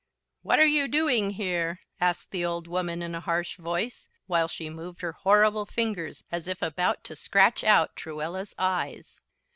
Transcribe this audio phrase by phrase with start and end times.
[0.41, 4.67] "What are you doing here?" asked the old woman, in a harsh voice, while she
[4.67, 9.21] moved her horrible fingers, as if about to scratch out Truella's eyes.